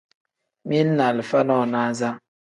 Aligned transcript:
Mili 0.65 0.89
ni 0.89 1.03
alifa 1.03 1.43
nonaza. 1.43 2.19